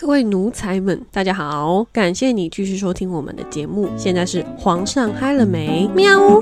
[0.00, 1.84] 各位奴才们，大家好！
[1.92, 3.90] 感谢你继续收听我们的节目。
[3.96, 5.90] 现在是皇上嗨了没？
[5.92, 6.40] 喵！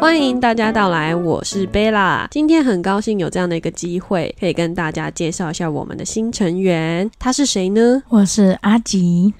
[0.00, 2.26] 欢迎大家到来，我是贝拉。
[2.30, 8.02] 今天很高兴有这样的一个机会，可以跟大家介绍一下我们的新成员，他是谁呢？
[8.08, 9.34] 我是阿吉。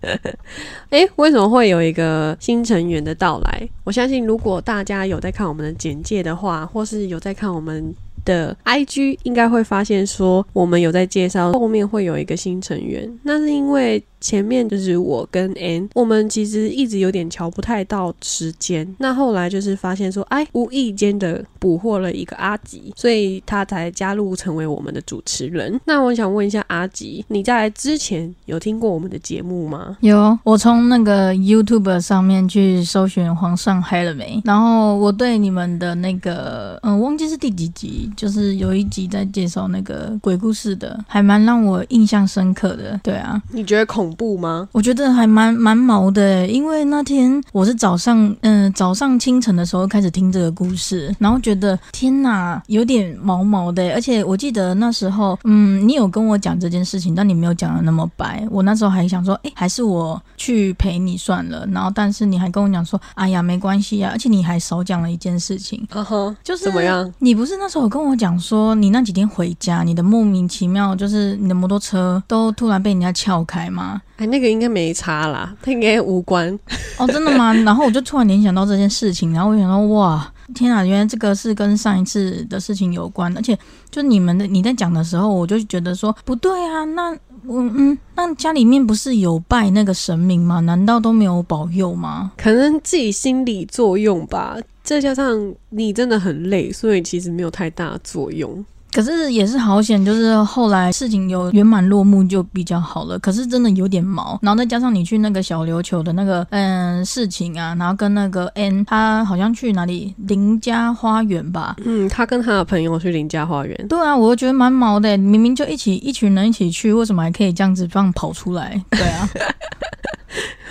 [0.90, 3.68] 哎，为什么会有一个新成员的到来？
[3.84, 7.94] 我相信，如果大家有在看我们的简介的话，或是有在看我们
[8.24, 13.18] 的 IG，应该会发现说，我们有在介绍后面会有一个新成员。
[13.22, 14.02] 那是因为。
[14.20, 18.86] 前面就是我跟 N，我们其实一直有点瞧不太到时间。
[18.98, 25.80] 那后来就是发现说，哎，无意间的捕获了一个阿吉，所以他才加入成为我们的主持人。
[25.86, 29.96] 那我想问一下阿吉，你在之前有听过我们的节目吗？
[30.00, 43.00] 有，我从那个 YouTube 上面去搜寻皇上嗨了没，然后我对你们的那个，嗯，忘记是第几集，就是有一集在介绍那个鬼故事的，还蛮让我印象深刻的。
[43.02, 44.09] 对啊，你觉得恐？
[44.10, 44.68] 恐怖吗？
[44.72, 53.92] 我觉得还蛮蛮毛的，因为那天我是早上，嗯，早上清晨的时候开始听这个故事，然后觉得天哪，有点毛毛的。
[53.92, 58.46] 而且我记得那时候，嗯，你有跟我讲这件事情，但你没有讲的那么白。
[58.50, 61.64] 我那时候还想说，哎，还是我去陪你算了。
[61.70, 64.10] 然后，但是你还跟我讲说，哎呀，没关系呀。
[64.12, 67.12] 而且你还少讲了一件事情， 呵呵，就是怎么样？
[67.20, 73.99] 你不是那时候跟我讲说，你那几天回家，你的莫名其妙就是你的摩托车都突然被人家撬开吗？
[74.16, 76.58] 哎，那个应该没差啦，它应该无关
[76.98, 77.52] 哦，真的吗？
[77.64, 83.58] 然后我就突然联想到这件事情，然后我想到，哇，天啊，原来这个是跟上一次的事情有关，而且
[83.90, 87.10] 就你们的你在讲的时候，我就觉得说不对啊，那
[87.46, 90.60] 我嗯，那家里面不是有拜那个神明吗？
[90.60, 92.32] 难道都没有保佑吗？
[92.36, 98.62] 可能自己心理作用吧，再加上你真的很累，所以其实没有太大作用。
[98.92, 103.18] 可是也是好险，就是后来事情有圆满落幕就比较好了。
[103.18, 111.76] 可是真的有点毛，然后再加上你去那个小琉球的那个嗯事情啊，然后跟那个 N 他好像去哪里林家花园吧？
[111.84, 113.86] 嗯，他跟他的朋友去林家花园。
[113.88, 118.82] 对啊，我觉得蛮毛的，明明就一起一群人一起去，为什么还可以这样子放跑出来？
[118.90, 119.28] 对啊。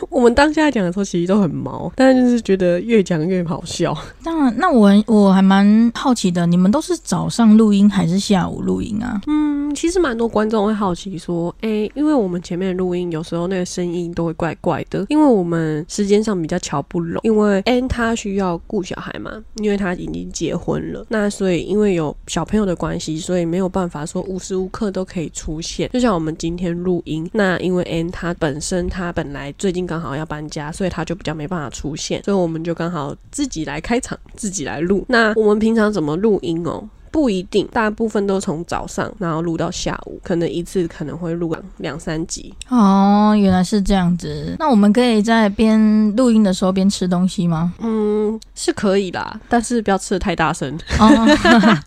[0.10, 3.96] 我们当下讲的时候，其实都很毛，但是就是觉得越讲越好笑。
[4.24, 9.22] 那那我我还蛮好奇的，你们都是早上录音还是下午录音啊？
[9.28, 17.20] 嗯，其实蛮多观众会好奇说，哎，因为我们前面录音有时候那个声音都会怪怪的，因为我们时间上比较瞧不拢。
[17.24, 25.90] 因为 N 他需要顾小孩嘛，因为他已经结婚了，那所以因为有小朋友的关系，所以没有办法说无时无刻都可以出现。
[25.92, 35.04] 就像我们今天录音，那因为 N 他本身他本来最近刚好要搬家，所以他就比较没办法出现，所以我们就刚好自己来开场，自己来录。
[35.10, 36.88] 那我们平常怎么录音哦？
[37.12, 42.53] 不一定，大部分都从早上，然后录到下午，可能一次可能会录两三集。
[42.70, 44.56] 哦，原来是这样子。
[44.59, 47.74] 那我们可以在边录音的时候边吃东西吗？
[47.80, 50.78] 嗯，是可以啦，但是不要吃的太大声。
[51.00, 51.09] 哦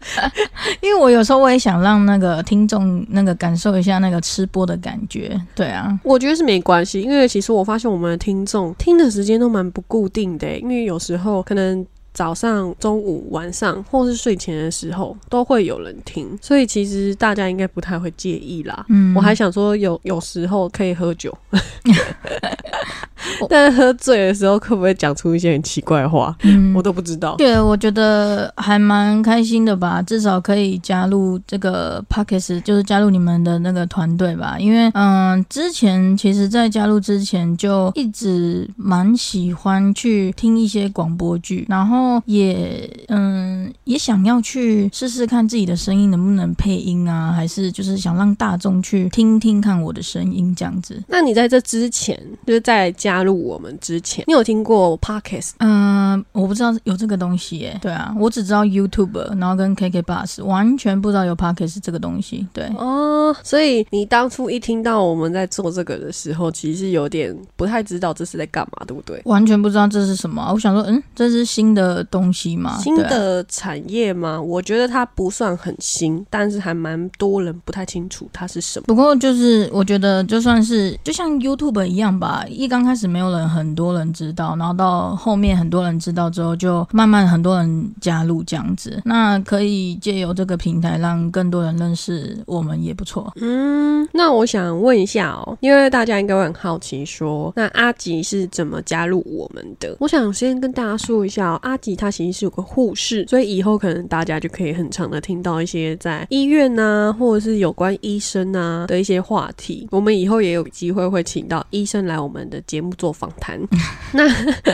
[0.80, 5.40] 因为我有时候我也想让那个听众那个感受一下那个吃播的感觉。
[5.54, 11.86] 对啊，我觉得是没关系，因为其实我发现我们的听众听的时间都蛮不固定的，因为有时候可能。
[12.12, 18.84] 早上、中午、晚上，或是睡前的时候，都会有人听，所以其实大家应该不太会介意啦。
[18.88, 21.36] 嗯，我还想说，有有时候可以喝酒。
[23.48, 26.34] 但喝醉的时候，可不会讲出一些很奇怪的话？
[26.42, 27.36] 嗯，我都不知道。
[27.36, 34.56] 对，我觉得还蛮开心的吧，至少可以加入这个 p o c k e t 就是加入你们的那个团队吧。
[34.58, 51.02] 因为，嗯，之前其实，在加入之前就一直蛮喜欢去听一些广播剧，然后也，嗯，也想要去试试看自己的声音能不能配音啊，还是就是想让大众去听听看我的声音这样子。
[51.08, 53.42] 那你在这之前，就是在加入。
[53.42, 55.50] 我们之前，你有听过 Podcast？
[55.58, 57.76] 嗯，我不知道有这个东西耶。
[57.82, 62.46] 对啊，我只知道 YouTube，然后跟 KK Bus，完全不知道有 Podcast 这个东西。
[62.52, 69.20] 对哦，所以你当初一听到我们在做这个的时候，其实有点不太知道这是在干嘛，对不对？
[69.24, 70.50] 完全不知道这是什么。
[70.52, 72.78] 我想说，嗯，这是新的东西吗？
[72.80, 74.40] 新的产业吗？
[74.40, 78.84] 我觉得它不算很新，但是还蛮多人不太清楚它是什么。
[78.86, 83.01] 不过就是我觉得，就算是就像 YouTube 一样吧，一刚开始。
[83.02, 89.02] 始没有人，很多人知道，然后到后面很多人知道之后，就慢慢很多人加入这样子。
[89.04, 93.32] 那可以借由这个平台让更多人认识我们也不错。
[93.40, 99.96] 嗯，那我想问一下哦，因为大家应该会很好奇，说那阿吉是怎么加入我们的？
[99.98, 109.88] 我想先跟大家说一下哦，阿吉他其实是有个护士，所以以后可能大家就可以很常的听到一些在医院呐，或者是有关医生啊的一些话题。
[109.90, 113.60] 我们以后也有机会会请到医生来我们的节目做访谈。
[114.12, 114.24] 那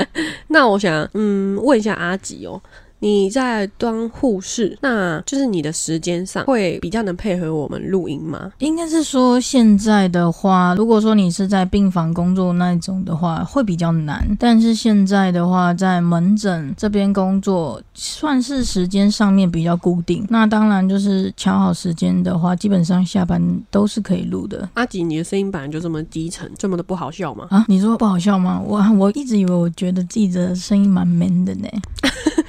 [0.49, 2.61] 那我想嗯问一下阿吉哦。
[3.01, 8.53] 你在当护士，那就是你的时间上会比较能配合我们录音吗？
[8.59, 14.27] 应该是说现在的话，如果说你是在病房工作那种的话，会比较难。
[14.39, 20.27] 但是现在的话，在门诊这边工作，算是时间上面比较固定。
[20.29, 23.41] 那当然就是调好时间的话，基本上下班
[23.71, 24.69] 都是可以录的。
[24.75, 27.47] 阿吉，你的声音本来就这么低沉，这么的不好笑吗？
[27.51, 28.61] 啊，你说不好笑吗？
[28.65, 31.69] 我我一直以为我觉得自己的声音蛮 man 的呢。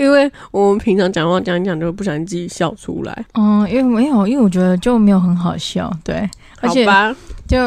[0.00, 3.24] 因为我们平常讲话讲一讲，就不小心自己笑出来。
[3.34, 6.28] 嗯，因为没有，因为我觉得就没有很好笑，对，
[6.60, 6.86] 而且
[7.46, 7.58] 就。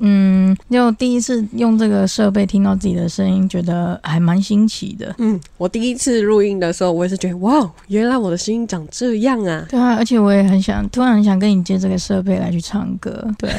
[0.00, 5.14] 嗯，就第一次用这个设备听到自己的声音，觉得还蛮新奇的。
[5.18, 9.66] 嗯，我第一次录音的时候，我也是觉得哇，原来我的声音长这样啊！
[9.70, 13.24] 对啊，而且我也很想，突然很想跟你借这个设备来去唱歌。
[13.38, 13.50] 对，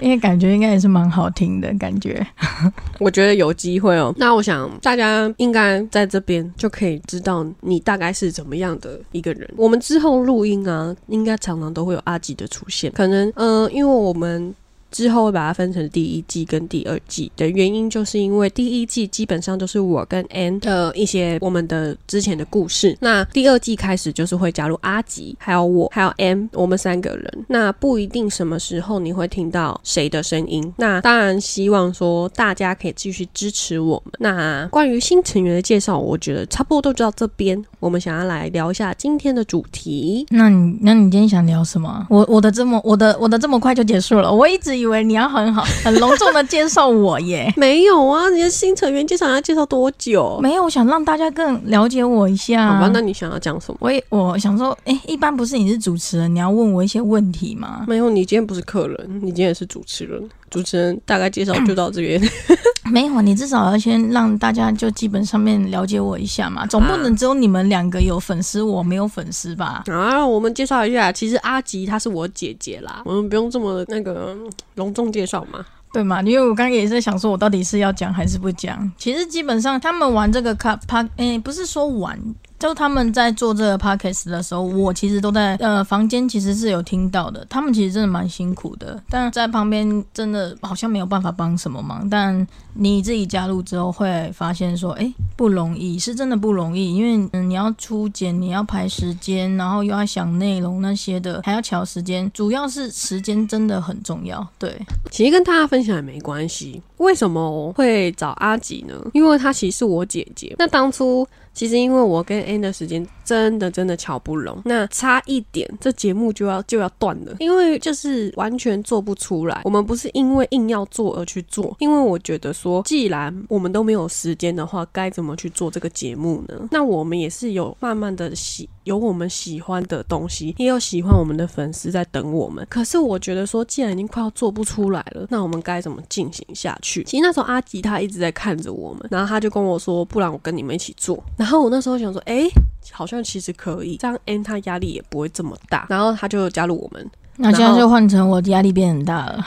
[0.00, 2.26] 因为感觉应该也是蛮好听的感觉。
[2.98, 4.14] 我觉得有机会哦。
[4.16, 9.48] 那我想大家应该在这边就可以知道你大概是怎么样的一个人。
[9.56, 12.90] 我们之后录音啊，应该常常都会有阿吉的出现。
[12.92, 14.54] 可能嗯，因为我们。
[14.96, 22.96] 之后会把它分成第一季跟第二季的原因，就是因为第一季基本上都是我跟 Ann 的一些我们的之前的故事。
[22.98, 27.44] 那第二季开始就是会加入阿吉，还有我，还有 M，我们三个人。
[27.46, 30.72] 那不一定什么时候你会听到谁的声音。
[30.78, 34.14] 那当然希望说大家可以继续支持我们。
[34.18, 37.62] 那关于新成员的介绍，我觉得差不多都到这边。
[37.80, 40.26] 我们想要来聊一下今天的主题。
[40.30, 42.06] 那你那你今天想聊什么？
[42.08, 44.32] 我我的这么我的我的这么快就结束了？
[44.32, 47.52] 我一直以以为你要很好、很隆重的介绍我耶？
[47.58, 50.38] 没有啊，你的新成员介绍要介绍多久？
[50.40, 52.74] 没有，我想让大家更了解我一下。
[52.74, 53.78] 好吧，那你想要讲什么？
[53.80, 57.84] 我也我想说，哎，一般不是你是主持人，你要问我一些问题吗？
[57.88, 60.22] 没有，你今天不是客人，你今天也是主持人。
[60.48, 62.22] 主持人大概介绍就到这边。
[62.92, 69.82] 没有，你至少要先让大家就基本上面了解我一下嘛，总不能只有你们两个有粉丝，我没有粉丝吧？
[69.86, 74.36] 啊，我们介绍一下，其实阿吉她是我姐姐啦，我们不用这么那个
[74.76, 76.22] 隆重介绍嘛，对嘛？
[76.22, 78.90] 因为我刚刚也是在想说，我到底是要讲还是不讲？
[78.96, 82.18] 其实基本上他们玩这个卡帕，哎，不是说玩。
[82.58, 87.46] 就他们在做这个 podcast 的时候，我其实都在呃房间，其实是有听到的。
[87.50, 92.08] 他们其实真的蛮辛苦的，但在旁边真的好像没有办法帮什么忙。
[92.08, 104.46] 但你自己加入之后，会发现说，哎，不容易，是真的不容易，因为嗯，你要出剪，你要排时间，然后又要想内容那些的，还要调时间，主要是时间真的很重要。
[104.58, 104.74] 对，
[105.10, 106.80] 其实跟大家分享也没关系。
[106.96, 108.94] 为什么会找阿吉呢？
[109.12, 110.54] 因为她其实是我姐姐。
[110.58, 111.26] 那当初。
[111.56, 119.62] 其实因为我跟 ann 的时间真的真的巧不拢，那差一点这节目就要就要断了，因为就是完全做不出来。
[119.64, 126.68] 我们不是因为硬要做而去做，因为我觉得说，既然我们都没有时间的话，该怎么去做这个节目呢？
[126.70, 132.64] 那我们也是有慢慢的喜有我们喜欢的东西，也有喜欢我们的粉丝在等我们。
[132.70, 137.02] 可是我觉得说，既然已经快要做不出来了，那我们该怎么进行下去？
[137.02, 141.20] 其实那时候阿吉他一直在看着我们，然后他就跟我说，不然我跟你们一起做。
[141.36, 142.44] 然后我那时候想说，哎，
[142.92, 145.86] 好像其实可以，这样 N 他压力也不会这么大。
[145.90, 149.44] 然后他就加入我们，那现在就换成我压力变很大了。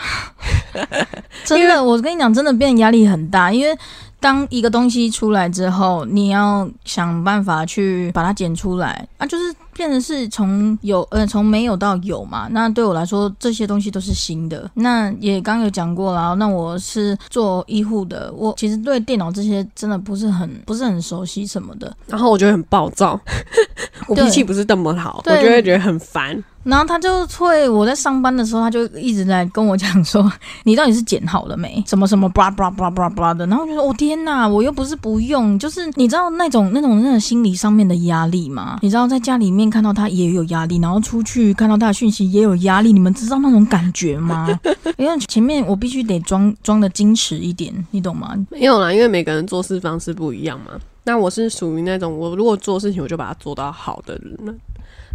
[1.45, 3.73] 真的，我跟你讲，真的变压力很大，因为。
[4.19, 9.07] 当一个东西出来之后，你要想办法去把它剪出来。
[9.17, 12.49] 啊，就是变成是从有呃从没有到有嘛。
[12.51, 14.69] 那对我来说，这些东西都是新的。
[14.73, 21.95] 那也刚有讲过了，那我是做医护的，我其实对电脑这些真的不是很不是很熟悉什么的。
[22.07, 23.17] 然后我觉得很暴躁，
[24.09, 26.43] 我脾气不是那么好，我就会觉得很烦。
[26.63, 30.29] 然后他就会，我在上班的时候，他就一直在跟我讲说
[30.65, 31.81] ：“你到底是剪好了没？
[31.87, 38.77] 什么什么叭叭叭叭叭的。”然后我就说：“我天哪，我又不是不用，就是你知道那种那种那种心理上面的压力吗？
[38.81, 44.47] 你知道在家里面看到他也有压力，然后出去看到他的讯息也有压力，你们知道那种感觉吗？
[44.97, 48.35] 因为前面我必须得装装的矜持一点，你懂吗？
[48.49, 50.71] 没有啦，因为每个人做事方式不一样嘛。
[51.05, 54.59] 那我是属于那种，我如果做事情，我就把它做到好的人。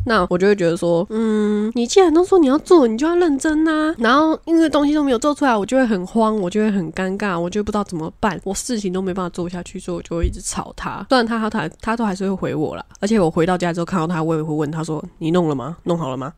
[0.06, 11.04] 那我就会觉得说，嗯，你既然都说你要做，你就要认真呐、然后因为东西都没有做出来，我就会很慌，我就会很尴尬，我就不知道怎么办，我事情都没办法做下去，所以我就会一直吵他。
[11.08, 15.76] 虽然他他他他都还是会回我啦，而且我回到家之后看到他，我也会问他说：“你弄了吗？
[15.84, 16.32] 弄好了吗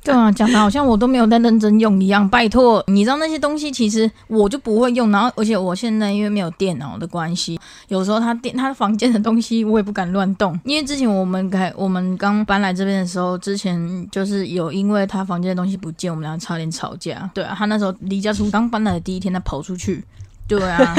[0.04, 2.26] 对啊，讲的好像我都没有在认真用一样。
[2.28, 10.58] 拜托，你知道那些东西其实我就不会用，然后而且我现在因为没有电脑的关系，有时候他电他房间的东西我也不敢乱动。
[10.64, 17.30] 因为之前我们开我们刚搬来这边的时候，之前就是有因为他房间的东西不见，我们俩差点吵架。
[17.34, 20.02] 对啊，他那时候离家出刚搬来的第一天，他跑出去。
[20.48, 20.96] 对啊，？”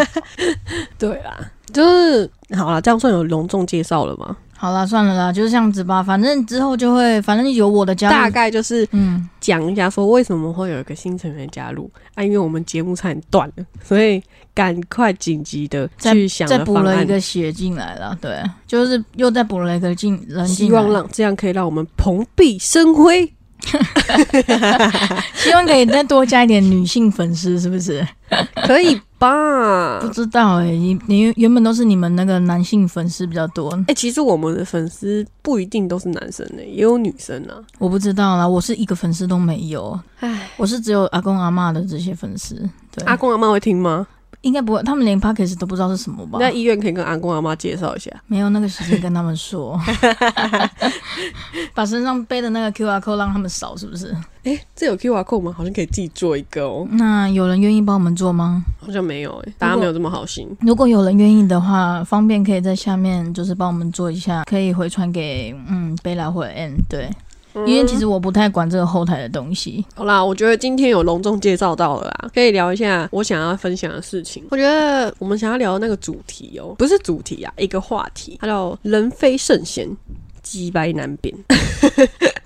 [0.97, 1.35] 对啊，
[1.73, 4.37] 就是好了，这样算有隆重介绍了吗？
[4.61, 6.03] 好啦，算了啦，就是这样子吧。
[6.03, 14.21] 反正之后就会，反正有我的加入大概就是嗯，讲一下说为什么会有一个新成员加入啊，因为我们节目差点断了，所以
[14.53, 18.15] 赶快紧急的再去想再补了一个血进来了。
[18.21, 23.33] 对，就是又再补了一个进人进希望让这样可以让我们蓬荜生辉。
[25.35, 28.05] 希望可以再多加一点女性粉丝，是不是？
[28.65, 30.07] 可以吧不？
[30.09, 37.55] 知道哎、你你原本都是你们那个男性粉丝比较多，哎、其实我们的粉丝不一定都是男生呢、也有女生啊。
[37.77, 42.55] 我不知道啦，我是一个粉丝都没有，哎，我是只有阿公阿妈的这些粉丝。
[42.95, 44.07] 对，阿公阿妈会听吗？
[44.41, 46.39] 应该不会，他们连 p o c k e t 都不知道是什么吧你？
[46.39, 48.09] 在医院可以跟阿公阿妈介绍一下。
[48.27, 49.79] 没有那个时间跟他们说，
[51.73, 54.15] 把身上背的那个 QR code 让他们扫，是不是？
[54.43, 55.53] 哎、这有 QR code 吗？
[55.55, 56.87] 好像可以自己做一个哦。
[56.91, 58.63] 那有人愿意帮我们做吗？
[58.79, 60.47] 好像没有哎、大家没有这么好心。
[60.61, 67.09] 如果有人愿意的话，方便可以在下面就是帮我们做一下，可以回传给嗯贝拉或者 N 对，
[67.65, 69.83] 因为其实我不太管这个后台的东西。
[69.95, 74.43] 好啦，我觉得今天有隆重介绍到了啦，可以聊一下我想要分享的事情。
[74.49, 79.87] 我觉得我们想要聊的那个主题哦，不是主题啊，一个话题，它叫“人非圣贤，
[80.41, 81.33] 鸡掰难辨”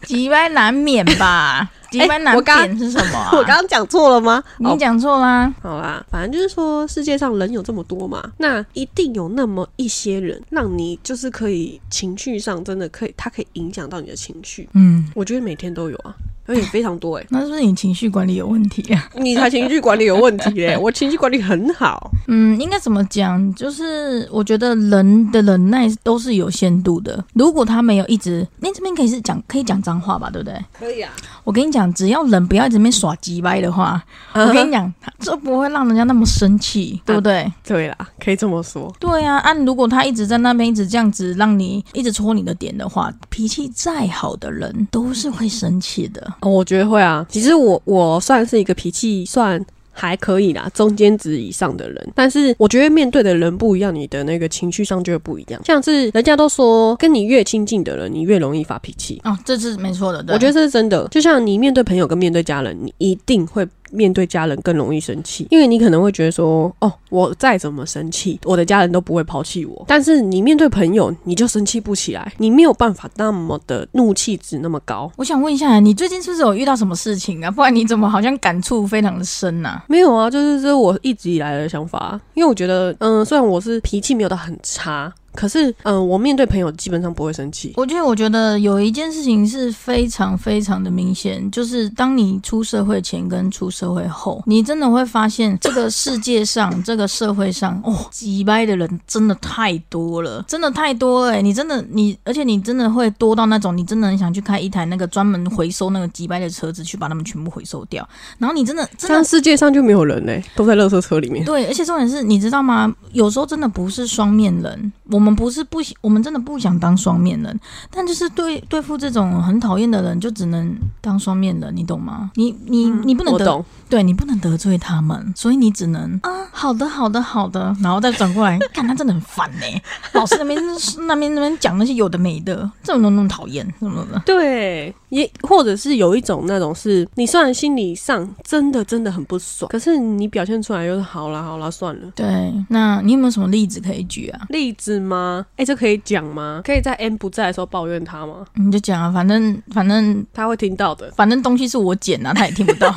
[0.05, 1.69] 急掰难免吧？
[1.91, 3.29] 鸡掰难免是什么、啊？
[3.33, 4.43] 我刚刚讲错了吗？
[4.59, 5.51] 你讲错啦。
[5.61, 14.69] 好啦，反正就是说，世界上人有这么多嘛，那一定有那么一些人，让你就是可以情绪上真的可以，他可以影响到你的情绪。
[14.73, 16.13] 嗯，我觉得每天都有啊，
[16.45, 19.09] 而且非常多哎、 那是不是你情绪管理有问题啊？
[19.17, 22.11] 你才情绪管理有问题嘞， 我情绪管理很好。
[22.27, 23.53] 嗯，应该怎么讲？
[23.55, 27.23] 就是我觉得人的忍耐都是有限度的。
[27.33, 30.59] 如果他没有一直，那这边可以是讲可以讲脏话吧，对不对？
[30.79, 31.11] 可以啊，
[31.43, 37.51] 我跟你讲，只要人不要在那边耍鸡掰的话，我跟你讲，这不会让人家那么生气，对不对？
[37.63, 38.93] 对啦，可以这么说。
[38.99, 46.33] 对啊，按、如果他一直在那边一直这样子让你一直戳你的点的话，脾气再好的人都是会生气的。
[46.41, 47.25] 哦，我觉得会啊。
[47.29, 52.11] 其实我我算是一个脾气算还可以啦，中间值以上的人。
[52.13, 55.61] 但是我觉得面对的人不一样，你的那个情绪上就会不一样。
[55.63, 59.21] 像是人家都说，跟你越亲近的人，你越容易发脾气。
[59.23, 60.21] 哦，这是没错的。
[60.21, 61.07] 对我觉得这是真的。
[61.09, 63.65] 就像你面对朋友跟面对家人，你一定会
[63.95, 69.83] 面对家人更容易生气，因为你可能会觉得说，哦，我再怎么生气，我的家人都不会抛弃我。
[69.87, 75.11] 但是你面对朋友，你就生气不起来，你没有办法那么的怒气值那么高。
[75.15, 77.49] 我想问一下，你最近是不是有遇到什么事情啊？
[77.49, 87.73] 不然你怎么好像感触非常的深呐、没有啊，就是这是我一直以来的想法，因为我觉得，嗯，虽然我是脾气没有到很差，可是，嗯，我面对朋友基本上不会生气。
[87.75, 101.41] 我觉得，我觉得有一件事情是非常非常的明显，就是当你出社会前跟出社会后，你真的会发现这个世界上、这个社会上，哦，几掰的人真的太多了，真的太多了、欸。
[101.41, 108.07] 你真的你，而且你真的会多到那种，你真的很想去开一台那个专门回收那个几掰的车子，去把他们全部回收掉。
[108.37, 111.45] 然后你真的真的这样世界上就没有人嘞、都在垃圾车里面。
[111.45, 112.93] 对，而且重点是，你知道吗？
[113.11, 117.59] 有时候真的不是双面人，我们不是不想，我们真的不想当双面人，
[117.91, 122.31] 但就是对对付这种很讨厌的人，就只能当双面人，你懂吗？
[122.35, 129.65] 你你你不能得，对你不能得罪他们，所以你只能啊，好的好的好的，然后再转过来， 看他真的很烦呢、
[130.13, 130.59] 老师那边
[131.07, 134.19] 那边那边讲那些有的没的，这种都那么讨厌，什么的。
[134.25, 142.11] 对，也或者是有一种那种是，你虽然心理上真的真的很不爽，可是你表现出来就是好啦好啦算了。
[142.15, 144.41] 对，那你有没有什么例子可以举啊？
[144.49, 145.45] 例子吗？
[145.57, 146.61] 哎、这可以讲吗？
[146.65, 148.45] 可以在 M 不在的时候抱怨他吗？
[148.55, 151.11] 你就讲啊，反正反正他会听到的。
[151.11, 152.93] 反正东西是我捡啊，他也听不到。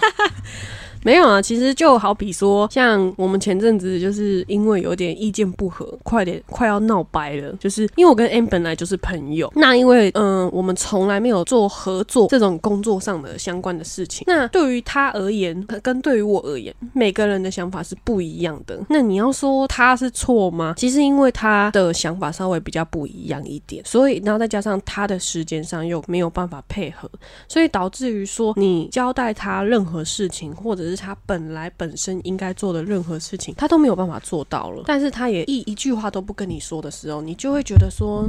[1.05, 7.52] 没有啊，其实就好比说，像我们前阵子就是因为有点意见不合，快点快要闹掰了。
[7.61, 14.25] 就是因为我跟 M 本来就是朋友，那因为嗯，我们从来没有做合作这种工作上的相关的事情。
[14.26, 18.78] 那对于他而言，跟对于我而言，每个人的想法是不一样的。
[18.88, 20.75] 那你要说他是错吗？
[20.76, 27.09] 其实因为他的想法稍微比较不一样一点，所以然后再加上他的时间上又没有办法配合，
[27.49, 34.83] 所以导致于说你交代他任何事情，或者是他本来本身应该做的任何事情，他都没有办法做到了。
[34.87, 38.28] 但是他也一一句话都不跟你说的时候，你就会觉得说。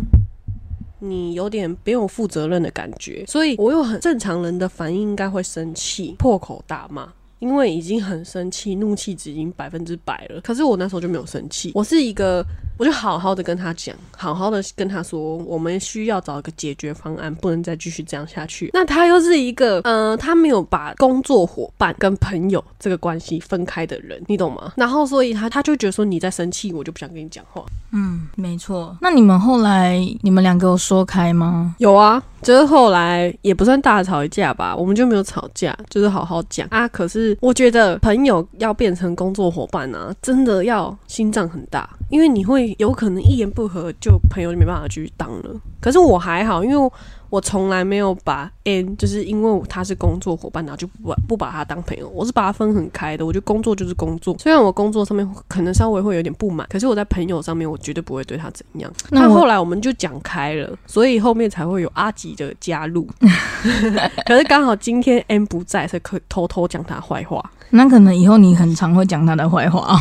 [1.01, 10.39] 你有点不用负责任的感觉，所以我有很正常人的反应，应该会生气、破口大骂，因为已经很生气，怒气值已经百分之百了。
[10.41, 12.45] 可是我那时候就没有生气，我是一个。
[12.77, 18.69] 我就好好的跟他讲，好好的跟他说，我们需要找一个解决方案，不能再继续这样下去。
[18.71, 24.71] 那他又是一个，呃，他没有把工作伙伴跟朋友这个关系分开的人，你懂吗？
[24.77, 27.65] 然后所以他他就觉得说你在生气，我就不想跟你讲话。
[27.91, 28.95] 嗯，没错。
[29.01, 31.75] 那你们后来你们两个有说开吗？
[31.79, 36.87] 有啊，就是后来也不算大吵一架吧，我们就没有吵架，就是好好讲啊。
[36.87, 42.75] 可是我觉得朋友要变成工作伙伴呢，真的要心脏很大，因为你会。
[42.79, 45.61] 有可能一言不合就朋友就没办法继续当了。
[45.81, 46.91] 可是我还好，因为
[47.29, 52.09] 我从来没有把 N，就是因为他是工作伙伴，然后就不不把他当朋友。
[52.09, 53.25] 我是把他分很开的。
[53.25, 58.91] 我觉得工作就是工作，虽然我工作上面可能稍微会有点不满，可是我在朋友上面我绝对不会对他怎样。
[59.11, 63.07] 那后来我们就讲开了，所以后面才会有阿吉的加入。
[64.25, 67.43] 可是刚好今天 N 不在，才可偷偷讲他坏话。
[67.71, 69.99] 那可能以后你很常会讲他的坏话。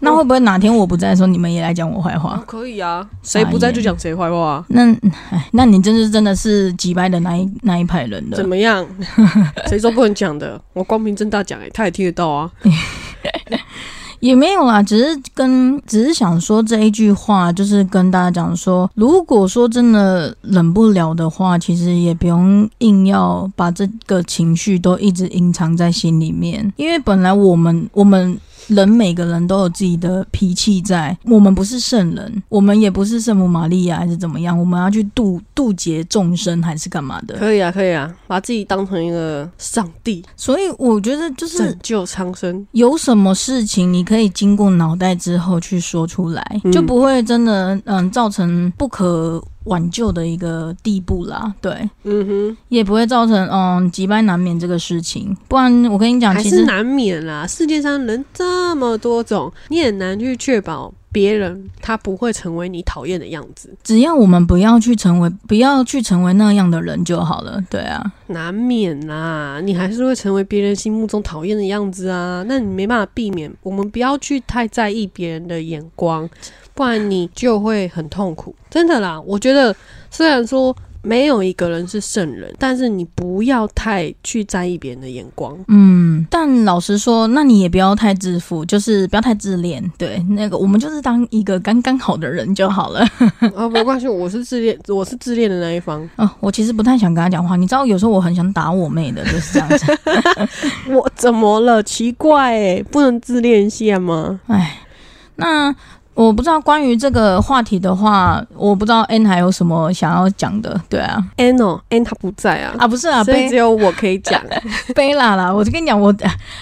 [0.00, 2.42] 那会不会哪天我不在的时候，你们也来讲我坏话？
[2.46, 4.64] 可以啊，谁不在就讲谁坏话。
[4.68, 4.94] 那，
[5.52, 8.36] 那你真是真的是击败的那一那一派人的？
[8.36, 8.86] 怎么样？
[9.68, 10.60] 谁说不能讲的？
[10.72, 12.50] 我光明正大讲，哎，他也听得到啊。
[14.20, 28.38] 也没有啊，只是跟只是想说这一句话，就是跟大家讲说，如果说真的忍不了的话，其实也不用硬要把这个情绪都一直隐藏在心里面，因为本来我们我们。
[28.68, 34.58] 人每个人都有自己的脾气在，我们不是圣人，我们也不是圣母玛利亚，还是怎么样？
[34.58, 37.36] 我们要去渡渡劫众生，还是干嘛的？
[37.36, 40.24] 可以啊，可以啊，把自己当成一个上帝。
[40.36, 42.66] 所以我觉得就是拯救苍生。
[42.72, 49.42] 有什么事情你可以经过脑袋之后去说出来，就不会真的嗯造成不可。
[49.66, 57.46] 挽救的一个地步啦，对，嗯哼，也不会造成嗯几败难免这个事情，不然我跟你讲，其实难免啦。
[57.46, 63.74] 世界上人这么多种，你很难去确保别人他不会成为你讨厌的样子。
[63.82, 67.58] 只要我们不要去成为，不要去成为那样的人就好了。
[67.70, 72.44] 对啊，难免啦，你还是会成为别人心目中讨厌的样子啊。
[72.46, 76.28] 那你没办法避免，我们不要去太在意别人的眼光。
[76.74, 79.18] 不然你就会很痛苦，真的啦。
[79.22, 79.74] 我觉得
[80.10, 85.56] 虽然说没有一个人是圣人，但是你不要太去在意别人的眼光。
[85.68, 89.80] 嗯，但老实说，那你也不要太自负，就是不要太自恋。
[89.96, 93.06] 对，那个我们就是当一个刚刚好的人就好了。
[93.54, 96.08] 啊， 没关系，我是自恋，我是自恋的那一方。
[96.16, 97.54] 啊，我其实不太想跟他讲话。
[97.54, 99.86] 你知道，有时候我很想打我妹的，就是这样子。
[100.90, 101.80] 我怎么了？
[101.84, 104.40] 奇怪，哎，不能自恋一下吗？
[104.48, 104.80] 哎，
[105.36, 105.72] 那。
[106.16, 114.42] 我不知道关于这个话题的话，我不知道 N 还有什么想要讲的，对啊，N 哦，N 他不在啊，啊不是啊，所以只有我可以讲，
[114.94, 116.12] 贝拉啦，我就跟你讲，我，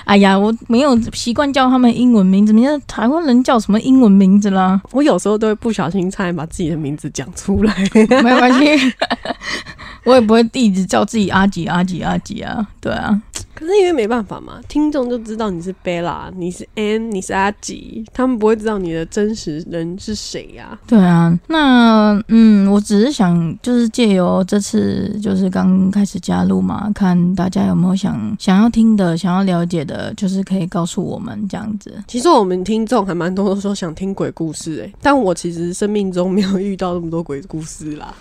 [0.05, 4.81] 哎呀，我没有习惯叫他们英文名字，你看台湾人叫什么英文名字啦？
[4.91, 8.93] 我有时候都会不小心差点把自己的名字讲出来， 没关系，
[10.03, 13.21] 我也不会一直叫自己阿吉阿吉阿吉啊，对啊。
[13.65, 20.79] 可是因为没办法嘛，听众就知道你是贝拉，你是 N，你是阿吉，他们不会知道你的真实人是谁呀？
[20.87, 31.91] 对啊，那嗯，我只是想就是借由这次就是刚开始加入嘛，看大家有没有想想要听的、想要了解的，就是可以告诉我们这样子。
[32.07, 38.15] 其实我们听众还蛮多都说想听鬼故事诶，但我其实生命中没有遇到那么多鬼故事啦。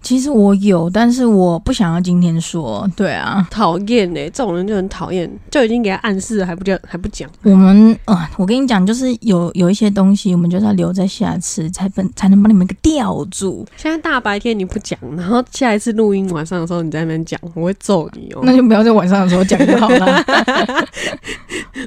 [0.00, 2.88] 其实我有，但是我不想要今天说。
[2.96, 7.28] 对啊，讨厌呢，这种人就很讨厌，就已经给他暗示了，还不讲，还不讲。
[7.42, 13.66] 我们啊，我跟你讲，就是有有一些东西，我们就是要留在下次才本才能把你们给吊住。
[13.76, 18.40] 现在大白天你不讲，然后下一次录音晚上的时候你在那边讲，我会揍你哦。
[18.46, 20.24] 那就不要在晚上的时候讲就好了。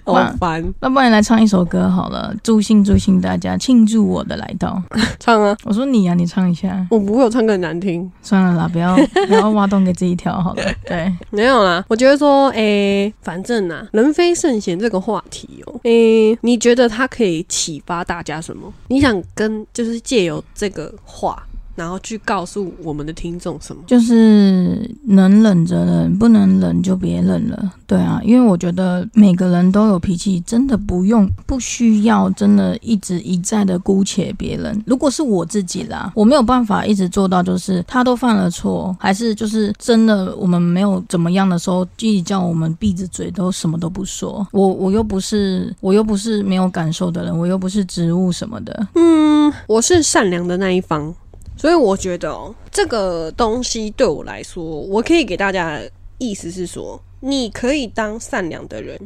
[0.06, 4.82] 好烦，那不然来唱一首歌好了，助兴助兴大家庆祝我的来到。
[5.20, 5.56] 唱啊！
[5.64, 6.86] 我说你呀，你唱一下。
[6.90, 8.01] 我不会有唱歌很难听。
[8.02, 8.12] 心。
[8.22, 8.96] 算了啦，不要
[9.28, 10.64] 不要挖洞给自己跳好了。
[10.86, 18.72] 对，没有啦，我觉得说，诶、反正啊，人非圣贤这个话题哦、诶、你觉得它可以启发大家什么？
[18.88, 21.42] 你想跟就是借由这个话，
[21.82, 23.82] 然后去告诉我们的听众什么？
[23.88, 27.74] 就是能忍着忍，不能忍就别忍了。
[27.88, 34.80] 对啊，因为我觉得每个人都有脾气，真的不用不需要真的一直一再的姑且别人。
[34.86, 44.48] 如果是我自己啦，我没有办法一直做到，就是他都犯了错，还是就是真的我们没有怎么样的时候，自己叫我们闭着嘴都什么都不说。
[44.52, 48.88] 我我又不是我又不是没有感受的人，我又不是植物什么的。
[48.94, 51.14] 嗯，我是善良的那一方，
[51.62, 59.00] 所以我觉得哦，这个东西对我来说，我可以给大家的意思是说，你可以当善良的人，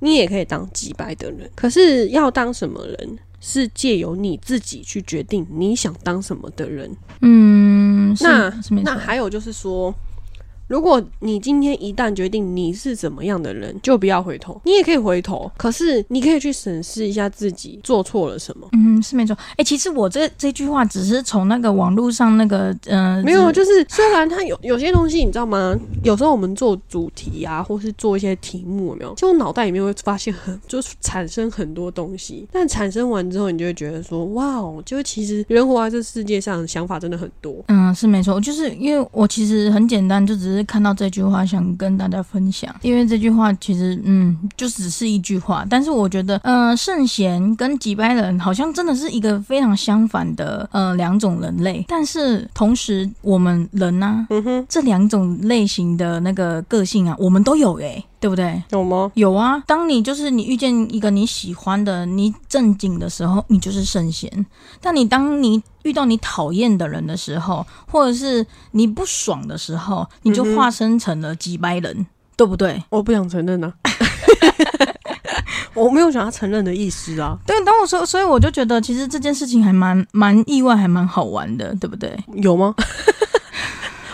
[0.00, 6.90] 你也可以当几白的人，可是要当什么人，是借由你自己去决定你想当什么的人。
[7.20, 8.52] 嗯，那
[8.82, 8.98] 那。
[8.98, 9.94] 还有就是说，
[10.66, 14.60] 如果你今天一旦决定你是怎么样的人，就不要回头。
[14.64, 18.68] 你也可以回头，可是你可以去审视一下自己做错了什么。
[18.72, 19.36] 嗯，是没错。
[19.56, 25.74] 哎、其实我这这句话只是从那个网络上那个，嗯、没有，就是虽然它有有些东西，你知道吗？
[26.02, 29.14] 有时候我们做主题啊，或是做一些题目，有没有？
[29.14, 32.46] 就脑袋里面会发现很，就是产生很多东西。
[32.52, 37.54] 但产生完之后，你就会觉得说，哇哦，就是其实人活在这世界上，想法真的很多。
[37.68, 42.74] 嗯，是没错，就是因为我其实很简单，就只是看到这句话想跟大家分享。
[42.82, 58.62] 因为这句话其实嗯，就只是一句话，但是我觉得，呃，圣贤跟几百人好像真的是一个非常相反的呃两种人类，但是同时我们人呢、嗯哼，这两种类型的那个个性啊，我们都有诶、对不对？
[58.70, 59.10] 有吗？
[59.14, 64.30] 有啊，当你就是你遇见一个你喜欢的、你正经的时候，你就是圣贤；
[64.80, 72.82] 但你当你遇到你讨厌的人的时候，或者是你不爽的时候，你就化身成了几百人，对不对？
[72.90, 73.72] 我不想承认啊。
[75.74, 77.36] 我没有想要承认的意思啊。
[77.46, 82.16] 对，当我说，所以我就觉得其实这件事情还蛮蛮意外，还蛮好玩的，对不对？
[82.34, 82.74] 有吗？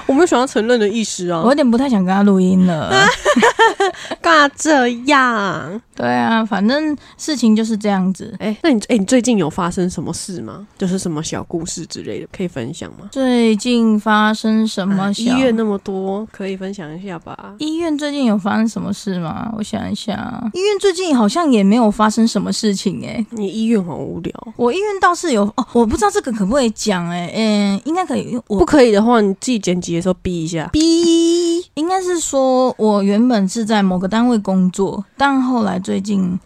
[0.06, 1.50] 我没有想要承认的意思啊我。
[1.50, 2.90] 有点不太想跟他录音了。
[4.20, 5.80] 干嘛这样？
[5.94, 8.34] 对啊，反正事情就是这样子。
[8.38, 10.66] 哎、那你哎、你最近有发生什么事吗？
[10.78, 13.08] 就是什么小故事之类的，可以分享吗？
[13.12, 17.54] 最近发生什么啊、医院那么多，可以分享一下吧？
[17.58, 19.52] 医院最近有发生什么事吗？
[19.56, 28.34] 我想一下，医院最近好像也没有发生什么事情诶、你医院好无聊，我医院倒是有哦，我不知道这个可不可以讲哎、嗯，应该可以。
[28.46, 30.68] 我不我可以的话，你自己剪辑的时候逼一下。
[30.72, 36.38] 逼，应该是说，我原本是在某个单位工作，但后来最近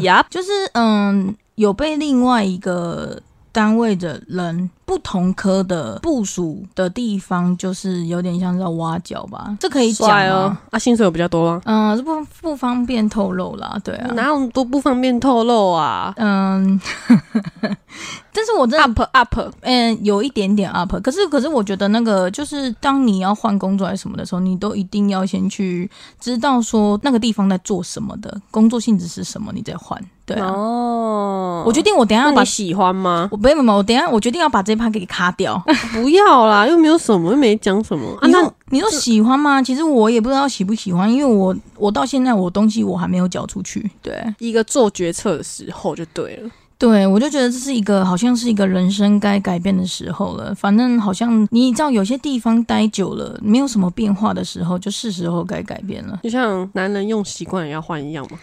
[0.00, 3.20] 呀， 就是嗯，有被另外一个
[3.50, 11.60] 单位的人不同科的部署的地方，就是有点像是要挖角吧，这可以讲哦吗？，啊，薪水有比较多吗？
[11.66, 14.10] 嗯，这不不方便透露啦，对啊。
[14.14, 16.80] 哪有那么多不方便透露啊嗯，
[18.32, 30.00] 但是我真的？up up，嗯，有一点点 up，可是可是我觉得那个就是当你要换工作还是什么的时候，你都一定要先去知道说那个地方在做什么的，工作性质是什么，你再换。
[30.24, 33.28] 对啊，哦，我决定我等一下要把你喜欢吗？
[33.32, 35.60] 我没有没有，我等一下我决定要把这一趴给卡掉。
[35.92, 38.26] 不要啦，又没有什么，又没讲什么啊。
[38.26, 39.60] 你那你说喜欢吗？
[39.60, 43.90] 其实我也不知道喜不喜欢，因为我我到现在我东西我还没有交出去。
[44.00, 46.50] 对一个做决策的时候就对了。
[46.78, 50.54] 对，我就觉得这是一个好像是一个人生该改变的时候了。
[50.54, 56.20] 反正好像你知道有些地方待久了，没有什么变化的时候，就是时候该改变了。
[56.22, 58.38] 就像男人用习惯也要换一样嘛。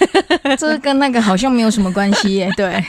[0.56, 2.50] 这跟那个好像没有什么关系耶。
[2.56, 2.82] 对，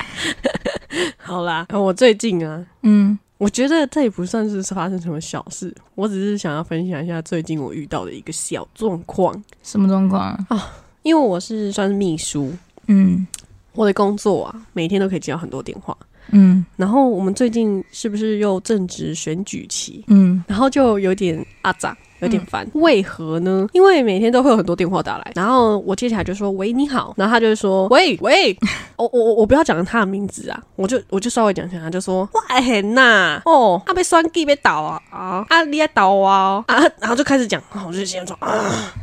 [1.18, 9.34] 好啦，呃我最近啊，嗯我觉得这也不算是发生什么小事，我只是想要分享一下最近我遇到的一个小状况。
[9.64, 10.74] 什么状况啊？
[11.04, 12.52] 因为我是算是秘书，
[12.88, 13.26] 嗯
[13.74, 15.96] 我的工作啊，每天都可以接到很多电话。
[16.32, 20.04] 嗯然后我们最近是不是又正值选举期？
[20.08, 22.68] 嗯然后就有点阿杂，有点烦。
[22.74, 23.68] 为何呢？
[23.74, 28.58] 因为每天都会有很多电话打来，然后我接起来就说：“喂，你好。”然后他就说：“喂喂，
[28.98, 38.50] 我我我不要讲他的名字啊，我就我就稍微讲一下，他就说：“哇很呐，哦，啊被栓机被倒啊啊啊你也倒啊啊！”然后就开始讲，我就先说啊，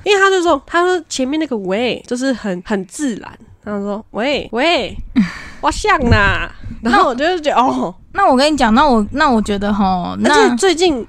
[0.04, 3.30] 因为他就说，他说前面那个喂就是很很自然，
[3.64, 4.96] 他说：“喂喂，
[5.60, 6.50] 我像啦。”
[6.82, 7.94] 然后我就觉得哦。
[8.12, 11.06] 那我跟你讲，那我那我觉得哈，而那且最近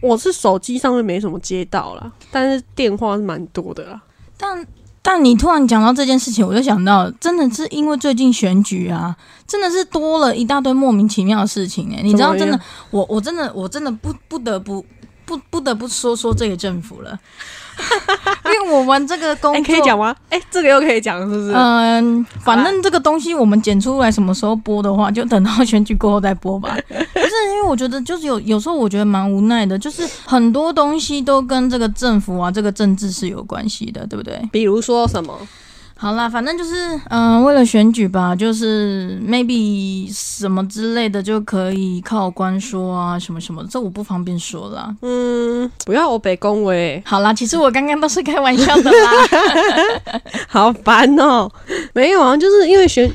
[0.00, 4.00] 我是手机上面没什么接到啦，但是电话是蛮多的啦。
[4.36, 4.66] 但
[5.02, 14.84] 但你突然讲到这件事情，我就想到，真的是因为最近选举啊，真的是多了一大堆莫名其妙的事情哎、你知道，真的我我真的我真的不不得不
[15.24, 17.18] 不不得不说说这个政府了，
[18.52, 20.14] 因为我们这个工可以讲吗？
[20.30, 21.52] 哎、这个又可以讲，是不是？
[21.54, 26.76] 嗯，反正这个东西我们剪出来什么时候播的话，就等到选举过后再播吧。
[26.88, 34.40] 不是因为我觉得就是有有时候我觉得蛮无奈的，就是很多东西都跟这个政府啊、这个政治是有关系的，对不对？
[34.52, 35.34] 比如说什么？
[36.00, 44.94] 好啦，反正就是嗯、为了选举吧，就是 maybe 什么之类的就可以靠官说啊，什么什么，这我不方便说啦。
[45.02, 50.20] 嗯，不要我北恭维，好啦，其实我刚刚都是开玩笑的啦。
[50.46, 51.50] 好烦哦。
[51.92, 53.12] 没有啊，就是因为选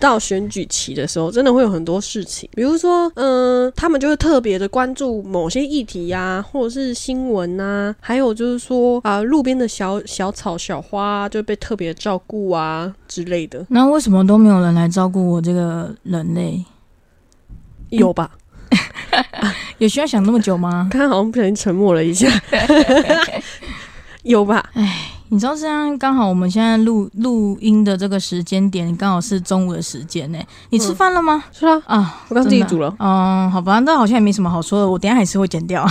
[0.00, 16.64] 到选举期的时候，真的会有很多事情，比如说，嗯、他们就会特别的关注某些议题呀、或者是新闻啊，还有就是说啊、路边的小小草、小花、啊、就被特别照顾啊之类的，那为什么都没有人来照顾我这个人类？
[17.90, 18.30] 有吧？
[19.78, 20.88] 有需要想那么久吗？
[20.92, 22.26] 刚刚好像不小心沉默了一下，
[24.22, 24.64] 有吧？
[25.32, 30.38] 你知道现在刚好我们现在录录音的这个时间点刚好是中午的时间呢。
[30.68, 31.42] 你吃饭了吗？
[31.50, 32.94] 是啊，啊，我刚自己煮了。
[32.98, 35.86] 嗯，好吧，那好像也没什么好说的，我等下还是会剪掉。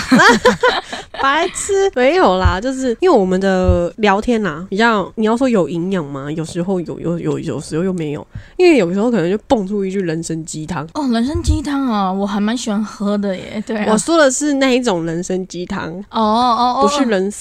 [1.19, 6.31] 白痴，没有啦，就是因为我们的聊天啦，比较你要说有营养吗？
[6.31, 8.25] 有时候有，有有有时候又没有，
[8.57, 10.87] 因为有时候可能就蹦出一句人参鸡汤。
[10.93, 13.63] 哦，人参鸡汤啊，我还蛮喜欢喝的耶。
[13.65, 17.31] 对啊，我说的是那一种人参鸡汤，哦哦哦，不是人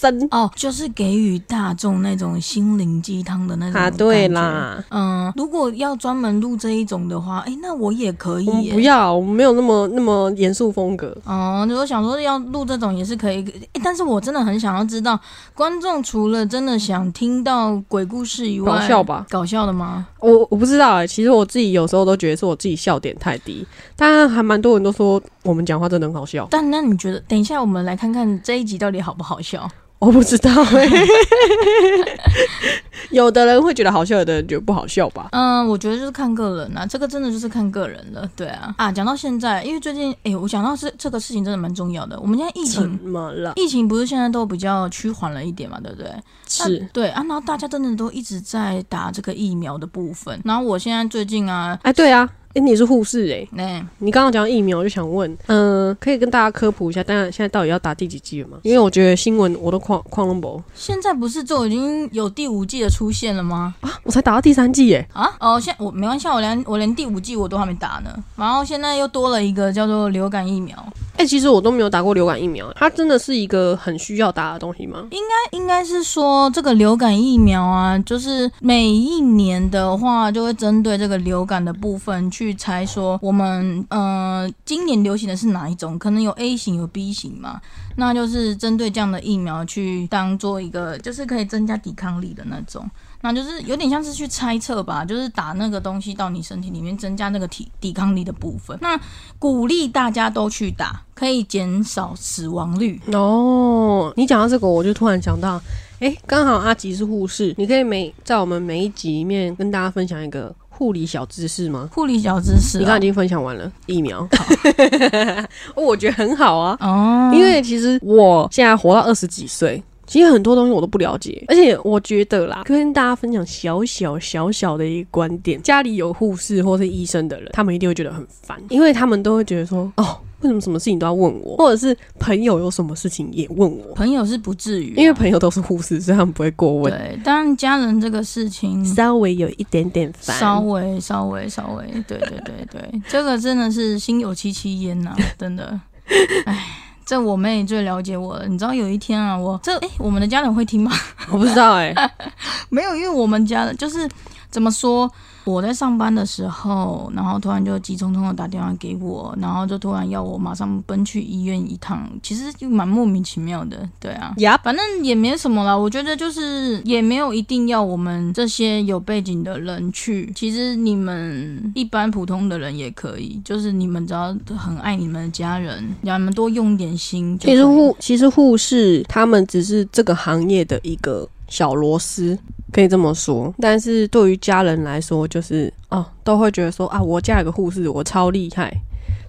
[0.00, 3.90] 参哦，就是给予大众那种心灵鸡汤的那种啊。
[3.90, 4.28] 对。
[4.28, 8.68] 啦，嗯，如果要专门录这一种的话，哎，那我也可以我们。
[8.68, 11.16] 不要，我们没有那么那么严肃风格。
[11.24, 15.18] 哦，我想说要录这种也是可以，诶但是我真的很想要知道，
[15.54, 19.26] 观众除了真的想听到鬼故事以外，搞笑吧？
[19.30, 20.06] 搞笑的吗？
[20.20, 26.46] 我我不知道哎、其实我自己有时候都觉得是我自己笑点太低，但还蛮多人都说我们讲话真的很好笑。
[26.50, 29.66] 但那你觉得，等一下我们来看看这一集到底好不好笑？
[29.98, 30.86] 我不知道哎、
[33.10, 35.30] 有的人会觉得好笑，有的人觉得不好笑吧。
[35.32, 38.30] 嗯，我觉得就是看个人啊，这个真的就是看个人了。
[38.36, 42.20] 对啊，啊，讲到现在，因为最近，哎，我讲到这这个事情真的蛮重要的。
[42.20, 43.54] 我们现在疫情怎情，么了？
[43.56, 46.12] 疫情不是现在都比较趋缓了一点嘛，对不对？
[46.46, 50.40] 是对啊，然后大家真的都一直在打这个疫苗的部分。
[50.44, 52.28] 然后我现在最近啊，哎，对啊，
[52.58, 58.58] 哎，你是护士哎、那、你刚刚讲疫苗，我就想问，嗯、可以跟大家科普一下，当然现在到底要打第几剂了吗？
[58.62, 63.76] 因为我觉得新闻我都狂狂龙博现在不是就已经有第五季的出现了吗？
[63.80, 68.12] 啊，我才打到第三季耶，啊，哦，现我没关系，我连我连第五季我都还没打呢。
[68.34, 70.76] 然后现在又多了一个叫做流感疫苗，
[71.18, 75.08] 哎、其实我都没有打过流感疫苗，它真的是一个很需要打的东西吗？
[75.50, 87.60] 应该是说这个流感疫苗啊，就是每一年的话，就会针对这个流感的部分去猜说我们呃今年流行的是哪一种，可能有 A 型有 B 型嘛，
[87.96, 92.88] 那就是针对这样的疫苗去当做一个就是可以增加抵抗力的那种。
[93.20, 98.78] 那就是有点像是去猜测吧，就是打那个东西到你身体里面，增加那个体抵抗力的部分。
[98.80, 98.98] 那
[99.38, 103.00] 鼓励大家都去打，可以减少死亡率。
[103.12, 105.60] 哦，你讲到这个，我就突然想到，
[105.98, 111.88] 哎、刚好阿吉是护士，你可以每在我们每一集里面跟大家分享一个护理小知识吗？
[111.92, 114.20] 护理小知识、啊你刚刚已，经分享完了疫苗，
[115.74, 140.34] 哦我觉得很好啊，哦，因为其实我现在活到二十几岁，其实很多东西我都不了解，而且我觉得啦，跟大家分享小小小小的一个观点：家里有护士或是医生的人，他们一定会觉得很烦，因为他们都会觉得说，哦，为什么什么事情都要问我，或者是朋友有什么事情也问我，朋友是不至于啊、因为朋友都是护士，所以他们不会过问，对，当然家人这个事情稍微有一点点烦。
[140.38, 145.78] 稍微稍微稍微，对对对对，这个真的是心有戚戚焉呐、真的，
[146.46, 146.87] 唉。
[147.08, 150.92] 这我妹最了解我了，你知道有一天啊，我这诶，我们的家人会听吗？
[151.32, 151.94] 我不知道哎、
[152.68, 154.06] 没有，因为我们家的就是
[154.50, 155.10] 怎么说，
[155.48, 164.34] 我在上班的时候，然后突然就急匆匆的打电话给我，然后就突然要我马上奔去医院一趟，其实就蛮莫名其妙的，对啊。
[164.38, 177.38] 呀，反正也没什么啦，我觉得就是也没有一定要我们这些有背景的人去，其实你们一般普通的人也可以，就是你们只要很爱你们的家人，让你们多用点心。
[177.38, 182.38] 其实护其实护士他们只是这个行业的一个小螺丝，
[182.72, 183.52] 可以这么说。
[183.60, 188.72] 但是对于家人来说，就是哦，都会觉得说啊，我家有个护士，我超厉害，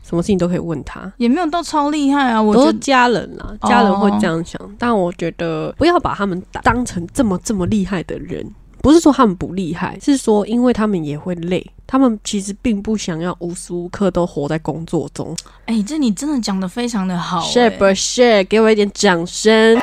[0.03, 1.11] 什么事情都可以问他。
[1.17, 8.45] 也没有到超厉害啊，我都是家人啦，哦家人会这样想，但我觉得不要把他们当当成这么这么厉害的人。
[8.81, 15.35] 不是说他们不厉害，是说因为他们也会累，他们其实并不想要无时无刻都活在工作中。
[15.65, 18.41] 哎、这你真的讲的非常的好、是哎不是？
[18.45, 19.77] 给我一点掌声。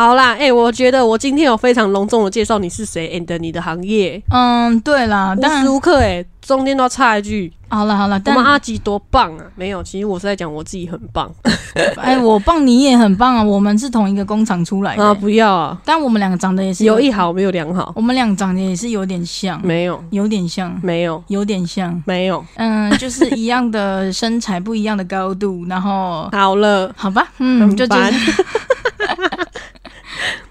[0.00, 9.44] 好啦，哎、我觉得我今天有非常隆重的介绍你是谁，and 你的行业，嗯，对啦，无当然时无刻哎、中间都要插一句，好了好了，我但们阿吉多棒啊！
[9.56, 11.30] 没有，其实我是在讲我自己很棒。
[12.00, 15.12] 哎，我棒你也很棒啊，我们是同一个工厂出来的、啊！
[15.12, 22.42] 不要啊，但我们两个长得也是有一好没有两好，我们俩长得也是有点像，没有，有点像，没有，有点像，没有。
[22.54, 28.10] 嗯，就是一样的身材，不一样的高度，然后好了，好吧，嗯，很就就烦。
[28.10, 28.44] 是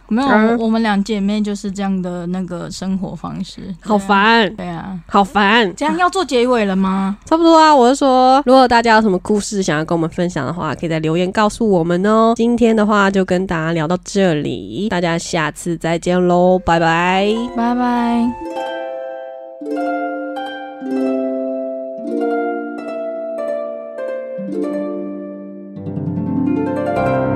[0.10, 5.00] 没有，嗯我们两姐妹就是这样的那个生活方式，好烦，对啊。
[5.08, 5.74] 好烦。
[5.76, 7.18] 这样要做结尾了吗？
[7.26, 12.34] 差不多啊，我是说，如果大家有什么故事想要跟我们分享的话，可以在留言告诉我们哦。
[12.36, 17.28] 今天的话就跟大家聊到这里，大家下次再见喽，拜拜。
[17.56, 18.32] 拜拜。
[26.96, 27.29] thank